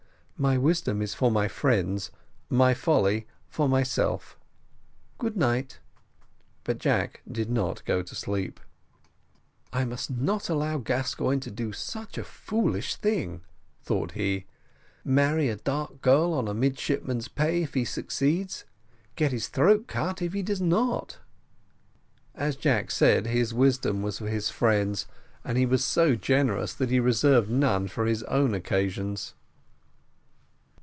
"My 0.43 0.57
wisdom 0.57 1.03
is 1.03 1.13
for 1.13 1.29
my 1.29 1.47
friends, 1.47 2.09
my 2.49 2.73
folly 2.73 3.27
for 3.47 3.69
myself. 3.69 4.39
Good 5.19 5.37
night." 5.37 5.77
But 6.63 6.79
Jack 6.79 7.21
did 7.31 7.51
not 7.51 7.85
go 7.85 8.01
to 8.01 8.15
sleep. 8.15 8.59
"I 9.71 9.85
must 9.85 10.09
not 10.09 10.49
allow 10.49 10.79
Gascoigne 10.79 11.41
to 11.41 11.51
do 11.51 11.71
such 11.73 12.17
a 12.17 12.23
foolish 12.23 12.95
thing," 12.95 13.41
thought 13.83 14.13
he 14.13 14.47
"marry 15.05 15.47
a 15.47 15.57
dark 15.57 16.01
girl 16.01 16.33
on 16.33 16.59
midshipman's 16.59 17.27
pay, 17.27 17.61
if 17.61 17.75
he 17.75 17.85
succeeds 17.85 18.65
get 19.15 19.31
his 19.31 19.47
throat 19.47 19.85
cut 19.85 20.23
if 20.23 20.33
he 20.33 20.41
does 20.41 20.59
not." 20.59 21.19
As 22.33 22.55
Jack 22.55 22.89
said, 22.89 23.27
his 23.27 23.53
wisdom 23.53 24.01
was 24.01 24.17
for 24.17 24.27
his 24.27 24.49
friends, 24.49 25.05
and 25.45 25.55
he 25.55 25.67
was 25.67 25.85
so 25.85 26.15
generous 26.15 26.73
that 26.73 26.89
he 26.89 26.99
reserved 26.99 27.51
none 27.51 27.87
for 27.87 28.07
his 28.07 28.23
own 28.23 28.55
occasions. 28.55 29.35